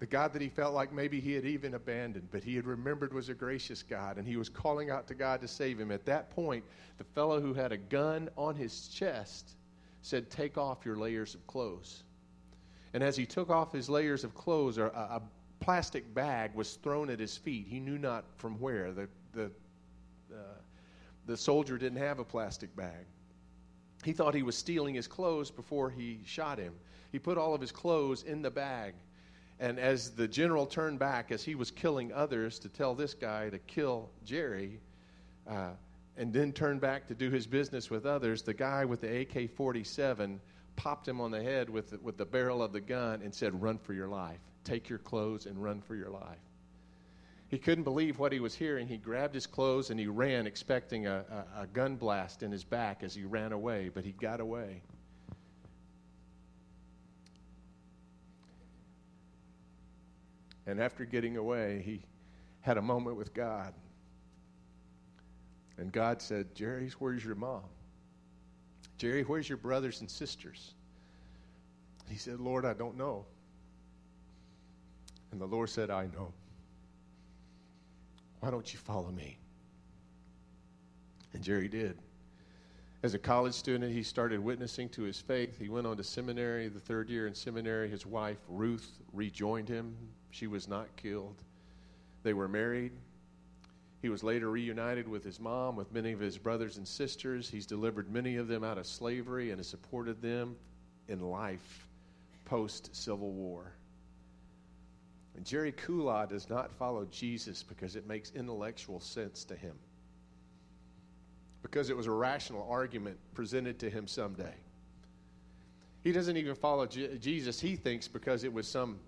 The 0.00 0.06
God 0.06 0.32
that 0.32 0.42
he 0.42 0.48
felt 0.48 0.74
like 0.74 0.92
maybe 0.92 1.20
he 1.20 1.32
had 1.32 1.44
even 1.44 1.74
abandoned, 1.74 2.28
but 2.30 2.42
he 2.42 2.56
had 2.56 2.66
remembered 2.66 3.12
was 3.12 3.28
a 3.28 3.34
gracious 3.34 3.82
God, 3.82 4.16
and 4.16 4.26
he 4.26 4.36
was 4.36 4.48
calling 4.48 4.90
out 4.90 5.06
to 5.08 5.14
God 5.14 5.40
to 5.42 5.48
save 5.48 5.78
him. 5.78 5.90
At 5.90 6.06
that 6.06 6.30
point, 6.30 6.64
the 6.98 7.04
fellow 7.04 7.40
who 7.40 7.52
had 7.52 7.72
a 7.72 7.76
gun 7.76 8.28
on 8.36 8.54
his 8.54 8.88
chest 8.88 9.56
said, 10.02 10.30
Take 10.30 10.56
off 10.56 10.86
your 10.86 10.96
layers 10.96 11.34
of 11.34 11.46
clothes. 11.46 12.04
And 12.94 13.02
as 13.02 13.16
he 13.16 13.26
took 13.26 13.50
off 13.50 13.72
his 13.72 13.88
layers 13.88 14.24
of 14.24 14.34
clothes, 14.34 14.78
a, 14.78 14.86
a 14.86 15.22
plastic 15.60 16.12
bag 16.14 16.54
was 16.54 16.74
thrown 16.76 17.10
at 17.10 17.20
his 17.20 17.36
feet. 17.36 17.66
He 17.68 17.78
knew 17.78 17.98
not 17.98 18.24
from 18.36 18.58
where. 18.58 18.92
The, 18.92 19.08
the 19.32 19.50
the 21.26 21.36
soldier 21.36 21.78
didn't 21.78 21.98
have 21.98 22.18
a 22.18 22.24
plastic 22.24 22.74
bag. 22.74 23.06
He 24.04 24.12
thought 24.12 24.34
he 24.34 24.42
was 24.42 24.56
stealing 24.56 24.94
his 24.94 25.06
clothes 25.06 25.50
before 25.50 25.90
he 25.90 26.20
shot 26.24 26.58
him. 26.58 26.74
He 27.12 27.18
put 27.18 27.38
all 27.38 27.54
of 27.54 27.60
his 27.60 27.72
clothes 27.72 28.22
in 28.22 28.42
the 28.42 28.50
bag. 28.50 28.94
And 29.58 29.78
as 29.78 30.10
the 30.10 30.26
general 30.26 30.64
turned 30.64 30.98
back, 30.98 31.30
as 31.30 31.44
he 31.44 31.54
was 31.54 31.70
killing 31.70 32.12
others 32.12 32.58
to 32.60 32.68
tell 32.68 32.94
this 32.94 33.12
guy 33.12 33.50
to 33.50 33.58
kill 33.58 34.08
Jerry, 34.24 34.80
uh, 35.46 35.70
and 36.16 36.32
then 36.32 36.52
turned 36.52 36.80
back 36.80 37.06
to 37.08 37.14
do 37.14 37.30
his 37.30 37.46
business 37.46 37.90
with 37.90 38.06
others, 38.06 38.42
the 38.42 38.54
guy 38.54 38.84
with 38.84 39.02
the 39.02 39.20
AK 39.20 39.50
47 39.50 40.40
popped 40.76 41.06
him 41.06 41.20
on 41.20 41.30
the 41.30 41.42
head 41.42 41.68
with 41.68 41.90
the, 41.90 41.98
with 41.98 42.16
the 42.16 42.24
barrel 42.24 42.62
of 42.62 42.72
the 42.72 42.80
gun 42.80 43.20
and 43.22 43.34
said, 43.34 43.60
Run 43.60 43.76
for 43.76 43.92
your 43.92 44.08
life. 44.08 44.40
Take 44.64 44.88
your 44.88 44.98
clothes 44.98 45.46
and 45.46 45.62
run 45.62 45.82
for 45.82 45.94
your 45.94 46.10
life. 46.10 46.38
He 47.50 47.58
couldn't 47.58 47.82
believe 47.82 48.20
what 48.20 48.30
he 48.30 48.38
was 48.38 48.54
hearing. 48.54 48.86
He 48.86 48.96
grabbed 48.96 49.34
his 49.34 49.48
clothes 49.48 49.90
and 49.90 49.98
he 49.98 50.06
ran, 50.06 50.46
expecting 50.46 51.08
a, 51.08 51.24
a, 51.56 51.62
a 51.62 51.66
gun 51.66 51.96
blast 51.96 52.44
in 52.44 52.52
his 52.52 52.62
back 52.62 53.02
as 53.02 53.12
he 53.12 53.24
ran 53.24 53.50
away, 53.50 53.90
but 53.92 54.04
he 54.04 54.12
got 54.12 54.38
away. 54.38 54.82
And 60.66 60.80
after 60.80 61.04
getting 61.04 61.36
away, 61.36 61.82
he 61.84 62.04
had 62.60 62.76
a 62.78 62.82
moment 62.82 63.16
with 63.16 63.34
God. 63.34 63.74
And 65.76 65.90
God 65.90 66.22
said, 66.22 66.54
Jerry, 66.54 66.88
where's 67.00 67.24
your 67.24 67.34
mom? 67.34 67.64
Jerry, 68.96 69.22
where's 69.22 69.48
your 69.48 69.58
brothers 69.58 70.00
and 70.02 70.08
sisters? 70.08 70.74
He 72.08 72.16
said, 72.16 72.38
Lord, 72.38 72.64
I 72.64 72.74
don't 72.74 72.96
know. 72.96 73.24
And 75.32 75.40
the 75.40 75.46
Lord 75.46 75.70
said, 75.70 75.90
I 75.90 76.06
know. 76.06 76.32
Why 78.40 78.50
don't 78.50 78.72
you 78.72 78.78
follow 78.78 79.10
me? 79.10 79.38
And 81.32 81.42
Jerry 81.42 81.68
did. 81.68 81.98
As 83.02 83.14
a 83.14 83.18
college 83.18 83.54
student, 83.54 83.92
he 83.92 84.02
started 84.02 84.40
witnessing 84.40 84.88
to 84.90 85.02
his 85.02 85.18
faith. 85.18 85.58
He 85.58 85.68
went 85.68 85.86
on 85.86 85.96
to 85.96 86.04
seminary, 86.04 86.68
the 86.68 86.80
third 86.80 87.08
year 87.08 87.26
in 87.26 87.34
seminary. 87.34 87.88
His 87.88 88.04
wife, 88.04 88.38
Ruth, 88.48 88.90
rejoined 89.12 89.68
him. 89.68 89.96
She 90.30 90.46
was 90.46 90.68
not 90.68 90.94
killed. 90.96 91.36
They 92.22 92.34
were 92.34 92.48
married. 92.48 92.92
He 94.02 94.08
was 94.08 94.22
later 94.22 94.50
reunited 94.50 95.08
with 95.08 95.24
his 95.24 95.40
mom, 95.40 95.76
with 95.76 95.92
many 95.92 96.12
of 96.12 96.20
his 96.20 96.36
brothers 96.36 96.76
and 96.76 96.86
sisters. 96.86 97.48
He's 97.48 97.66
delivered 97.66 98.10
many 98.10 98.36
of 98.36 98.48
them 98.48 98.64
out 98.64 98.78
of 98.78 98.86
slavery 98.86 99.50
and 99.50 99.58
has 99.58 99.68
supported 99.68 100.20
them 100.20 100.56
in 101.08 101.20
life 101.20 101.86
post 102.50 102.94
Civil 102.96 103.30
War. 103.30 103.72
Jerry 105.42 105.72
Kulah 105.72 106.28
does 106.28 106.50
not 106.50 106.70
follow 106.70 107.06
Jesus 107.10 107.62
because 107.62 107.96
it 107.96 108.06
makes 108.06 108.30
intellectual 108.34 109.00
sense 109.00 109.42
to 109.44 109.56
him, 109.56 109.74
because 111.62 111.88
it 111.88 111.96
was 111.96 112.06
a 112.06 112.12
rational 112.12 112.68
argument 112.70 113.16
presented 113.32 113.78
to 113.78 113.88
him 113.88 114.06
someday. 114.06 114.52
He 116.04 116.12
doesn't 116.12 116.36
even 116.36 116.54
follow 116.54 116.86
Jesus, 116.86 117.58
he 117.58 117.74
thinks, 117.74 118.06
because 118.06 118.44
it 118.44 118.52
was 118.52 118.68
some 118.68 118.98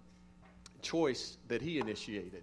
choice 0.81 1.37
that 1.49 1.61
he 1.61 1.79
initiated. 1.79 2.43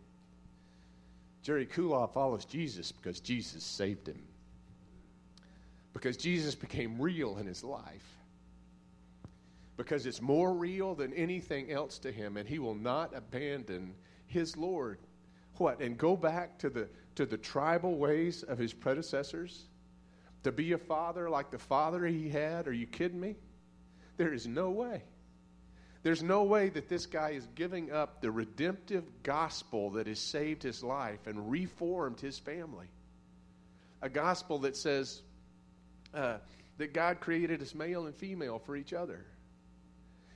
Jerry 1.42 1.66
Kulah 1.66 2.14
follows 2.14 2.46
Jesus 2.46 2.92
because 2.92 3.20
Jesus 3.20 3.64
saved 3.64 4.08
him, 4.08 4.22
because 5.94 6.16
Jesus 6.16 6.54
became 6.54 7.02
real 7.02 7.38
in 7.38 7.48
his 7.48 7.64
life. 7.64 8.19
Because 9.80 10.06
it's 10.06 10.22
more 10.22 10.54
real 10.54 10.94
than 10.94 11.14
anything 11.14 11.72
else 11.72 12.00
to 12.00 12.12
him, 12.12 12.36
and 12.36 12.50
he 12.50 12.60
will 12.60 12.76
not 12.76 13.16
abandon 13.16 13.94
his 14.28 14.58
Lord. 14.58 15.00
What? 15.56 15.80
And 15.80 15.98
go 15.98 16.18
back 16.18 16.60
to 16.60 16.70
the, 16.70 16.90
to 17.16 17.26
the 17.26 17.38
tribal 17.38 17.98
ways 17.98 18.44
of 18.44 18.58
his 18.58 18.74
predecessors? 18.74 19.70
To 20.44 20.52
be 20.52 20.74
a 20.74 20.78
father 20.78 21.30
like 21.30 21.50
the 21.50 21.60
father 21.60 22.06
he 22.06 22.28
had? 22.28 22.68
Are 22.68 22.74
you 22.74 22.88
kidding 22.88 23.22
me? 23.22 23.38
There 24.18 24.34
is 24.34 24.46
no 24.46 24.70
way. 24.70 25.02
There's 26.04 26.22
no 26.22 26.44
way 26.44 26.68
that 26.68 26.90
this 26.90 27.06
guy 27.06 27.30
is 27.30 27.48
giving 27.56 27.90
up 27.90 28.20
the 28.20 28.32
redemptive 28.32 29.06
gospel 29.24 29.92
that 29.92 30.08
has 30.08 30.20
saved 30.20 30.62
his 30.62 30.84
life 30.84 31.26
and 31.26 31.50
reformed 31.50 32.20
his 32.20 32.38
family. 32.38 32.88
A 34.02 34.10
gospel 34.10 34.60
that 34.60 34.76
says 34.76 35.22
uh, 36.14 36.40
that 36.80 36.94
God 36.94 37.22
created 37.22 37.62
us 37.62 37.74
male 37.74 38.08
and 38.08 38.16
female 38.16 38.60
for 38.60 38.76
each 38.76 38.92
other. 38.92 39.26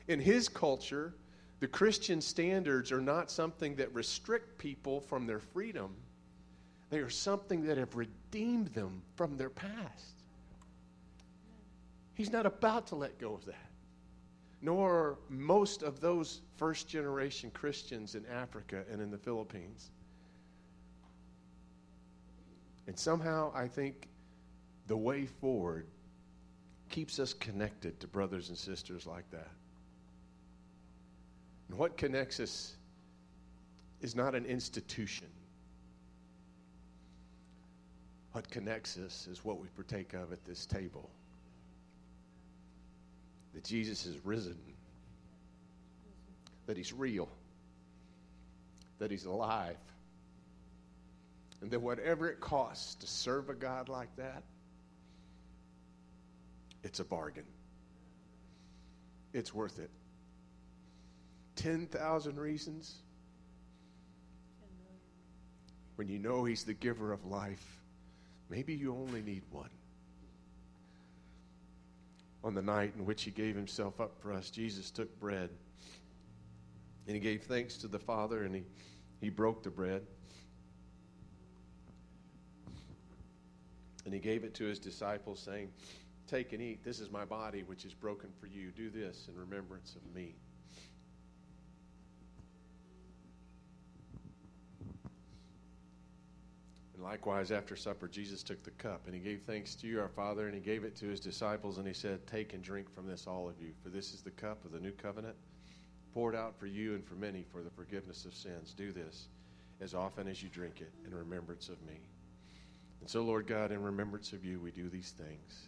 In 0.07 0.19
his 0.19 0.49
culture, 0.49 1.13
the 1.59 1.67
Christian 1.67 2.19
standards 2.19 2.91
are 2.91 3.01
not 3.01 3.31
something 3.31 3.75
that 3.75 3.93
restrict 3.93 4.57
people 4.57 4.99
from 4.99 5.25
their 5.25 5.39
freedom, 5.39 5.95
they 6.89 6.99
are 6.99 7.09
something 7.09 7.65
that 7.65 7.77
have 7.77 7.95
redeemed 7.95 8.67
them 8.67 9.01
from 9.15 9.37
their 9.37 9.49
past. 9.49 10.23
He's 12.13 12.31
not 12.31 12.45
about 12.45 12.87
to 12.87 12.95
let 12.95 13.17
go 13.17 13.33
of 13.33 13.45
that. 13.45 13.71
Nor 14.61 14.93
are 14.93 15.17
most 15.27 15.81
of 15.81 15.99
those 15.99 16.41
first 16.57 16.87
generation 16.87 17.49
Christians 17.51 18.13
in 18.13 18.25
Africa 18.27 18.83
and 18.91 19.01
in 19.01 19.09
the 19.09 19.17
Philippines. 19.17 19.89
And 22.87 22.97
somehow 22.97 23.51
I 23.55 23.67
think 23.67 24.07
the 24.87 24.97
way 24.97 25.25
forward 25.25 25.87
keeps 26.89 27.17
us 27.17 27.33
connected 27.33 27.99
to 28.01 28.07
brothers 28.07 28.49
and 28.49 28.57
sisters 28.57 29.07
like 29.07 29.29
that. 29.31 29.49
And 31.73 31.79
what 31.79 31.97
connects 31.97 32.39
us 32.39 32.75
is 33.99 34.15
not 34.15 34.35
an 34.35 34.45
institution. 34.45 35.25
What 38.33 38.47
connects 38.51 38.95
us 38.99 39.27
is 39.27 39.43
what 39.43 39.59
we 39.59 39.67
partake 39.69 40.13
of 40.13 40.31
at 40.31 40.45
this 40.45 40.67
table. 40.67 41.09
That 43.55 43.63
Jesus 43.63 44.05
is 44.05 44.23
risen, 44.23 44.55
that 46.67 46.77
he's 46.77 46.93
real, 46.93 47.27
that 48.99 49.09
he's 49.09 49.25
alive, 49.25 49.77
and 51.61 51.71
that 51.71 51.81
whatever 51.81 52.29
it 52.29 52.39
costs 52.39 52.93
to 52.93 53.07
serve 53.07 53.49
a 53.49 53.55
God 53.55 53.89
like 53.89 54.15
that, 54.17 54.43
it's 56.83 56.99
a 56.99 57.03
bargain. 57.03 57.45
It's 59.33 59.55
worth 59.55 59.79
it. 59.79 59.89
10,000 61.55 62.39
reasons. 62.39 62.95
When 65.95 66.07
you 66.07 66.19
know 66.19 66.43
He's 66.43 66.63
the 66.63 66.73
giver 66.73 67.11
of 67.11 67.25
life, 67.25 67.81
maybe 68.49 68.73
you 68.73 68.93
only 68.93 69.21
need 69.21 69.43
one. 69.51 69.69
On 72.43 72.53
the 72.53 72.61
night 72.61 72.93
in 72.97 73.05
which 73.05 73.23
He 73.23 73.31
gave 73.31 73.55
Himself 73.55 74.01
up 74.01 74.19
for 74.19 74.33
us, 74.33 74.49
Jesus 74.49 74.91
took 74.91 75.19
bread 75.19 75.49
and 77.07 77.15
He 77.15 77.19
gave 77.19 77.43
thanks 77.43 77.77
to 77.77 77.87
the 77.87 77.99
Father 77.99 78.43
and 78.43 78.55
He, 78.55 78.63
he 79.21 79.29
broke 79.29 79.63
the 79.63 79.69
bread. 79.69 80.01
And 84.05 84.13
He 84.13 84.19
gave 84.19 84.43
it 84.43 84.53
to 84.55 84.65
His 84.65 84.79
disciples, 84.79 85.39
saying, 85.39 85.69
Take 86.27 86.53
and 86.53 86.61
eat. 86.61 86.83
This 86.83 86.99
is 86.99 87.11
my 87.11 87.25
body, 87.25 87.63
which 87.63 87.85
is 87.85 87.93
broken 87.93 88.29
for 88.39 88.47
you. 88.47 88.71
Do 88.71 88.89
this 88.89 89.27
in 89.27 89.37
remembrance 89.37 89.95
of 89.95 90.15
me. 90.15 90.35
Likewise, 97.03 97.51
after 97.51 97.75
supper, 97.75 98.07
Jesus 98.07 98.43
took 98.43 98.63
the 98.63 98.71
cup 98.71 99.01
and 99.05 99.13
he 99.13 99.19
gave 99.19 99.41
thanks 99.41 99.75
to 99.75 99.87
you, 99.87 99.99
our 99.99 100.09
Father, 100.09 100.45
and 100.45 100.55
he 100.55 100.61
gave 100.61 100.83
it 100.83 100.95
to 100.97 101.05
his 101.05 101.19
disciples, 101.19 101.77
and 101.77 101.87
he 101.87 101.93
said, 101.93 102.25
Take 102.27 102.53
and 102.53 102.63
drink 102.63 102.93
from 102.93 103.07
this, 103.07 103.27
all 103.27 103.47
of 103.47 103.61
you, 103.61 103.71
for 103.83 103.89
this 103.89 104.13
is 104.13 104.21
the 104.21 104.31
cup 104.31 104.63
of 104.65 104.71
the 104.71 104.79
new 104.79 104.91
covenant, 104.91 105.35
poured 106.13 106.35
out 106.35 106.57
for 106.59 106.67
you 106.67 106.95
and 106.95 107.05
for 107.05 107.15
many 107.15 107.43
for 107.51 107.61
the 107.61 107.69
forgiveness 107.69 108.25
of 108.25 108.33
sins. 108.33 108.73
Do 108.75 108.91
this 108.91 109.27
as 109.81 109.93
often 109.93 110.27
as 110.27 110.41
you 110.41 110.49
drink 110.49 110.81
it 110.81 110.91
in 111.05 111.13
remembrance 111.13 111.69
of 111.69 111.81
me. 111.85 111.99
And 113.01 113.09
so, 113.09 113.21
Lord 113.21 113.47
God, 113.47 113.71
in 113.71 113.83
remembrance 113.83 114.31
of 114.31 114.45
you, 114.45 114.59
we 114.59 114.71
do 114.71 114.87
these 114.87 115.11
things. 115.11 115.67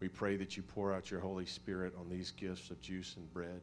We 0.00 0.08
pray 0.08 0.36
that 0.36 0.56
you 0.56 0.62
pour 0.62 0.92
out 0.92 1.10
your 1.10 1.20
Holy 1.20 1.46
Spirit 1.46 1.92
on 1.98 2.08
these 2.08 2.30
gifts 2.30 2.70
of 2.70 2.80
juice 2.80 3.16
and 3.16 3.32
bread. 3.32 3.60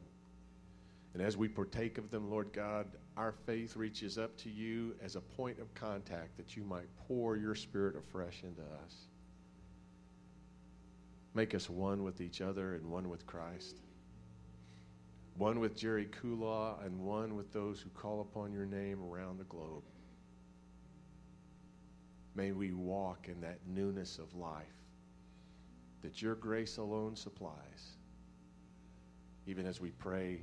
And 1.12 1.22
as 1.22 1.36
we 1.36 1.48
partake 1.48 1.98
of 1.98 2.10
them, 2.10 2.30
Lord 2.30 2.52
God, 2.52 2.86
our 3.16 3.32
faith 3.32 3.76
reaches 3.76 4.16
up 4.16 4.36
to 4.38 4.50
you 4.50 4.94
as 5.02 5.16
a 5.16 5.20
point 5.20 5.58
of 5.58 5.74
contact 5.74 6.36
that 6.36 6.56
you 6.56 6.62
might 6.62 6.86
pour 7.08 7.36
your 7.36 7.54
Spirit 7.54 7.96
afresh 7.96 8.42
into 8.44 8.62
us. 8.84 9.08
Make 11.34 11.54
us 11.54 11.68
one 11.68 12.02
with 12.02 12.20
each 12.20 12.40
other 12.40 12.74
and 12.74 12.86
one 12.86 13.08
with 13.08 13.26
Christ. 13.26 13.80
One 15.36 15.58
with 15.58 15.76
Jerry 15.76 16.06
Kulah 16.06 16.84
and 16.84 17.00
one 17.00 17.34
with 17.34 17.52
those 17.52 17.80
who 17.80 17.90
call 17.90 18.20
upon 18.20 18.52
your 18.52 18.66
name 18.66 19.02
around 19.02 19.38
the 19.38 19.44
globe. 19.44 19.84
May 22.34 22.52
we 22.52 22.72
walk 22.72 23.28
in 23.28 23.40
that 23.40 23.58
newness 23.66 24.18
of 24.18 24.34
life 24.34 24.66
that 26.02 26.22
your 26.22 26.34
grace 26.34 26.76
alone 26.76 27.16
supplies. 27.16 27.96
Even 29.46 29.66
as 29.66 29.80
we 29.80 29.90
pray, 29.90 30.42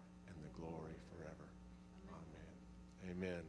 glory 0.61 0.95
forever. 1.09 1.47
Amen. 3.09 3.17
Amen. 3.17 3.43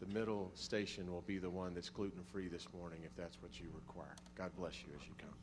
The 0.00 0.06
middle 0.18 0.50
station 0.54 1.10
will 1.10 1.22
be 1.22 1.38
the 1.38 1.50
one 1.50 1.74
that's 1.74 1.90
gluten 1.90 2.22
free 2.32 2.48
this 2.48 2.66
morning 2.76 3.00
if 3.04 3.14
that's 3.16 3.40
what 3.42 3.60
you 3.60 3.66
require. 3.74 4.14
God 4.36 4.50
bless 4.56 4.74
you 4.82 4.92
as 4.98 5.06
you 5.06 5.14
come. 5.18 5.34